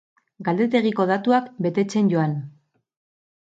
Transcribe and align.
Galdetegiko 0.45 1.05
datuak 1.11 1.53
betetzen 1.67 2.11
joan. 2.17 2.37